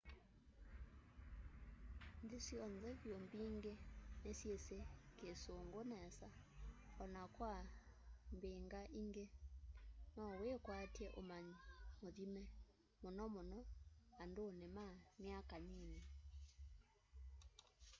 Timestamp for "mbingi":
3.25-3.73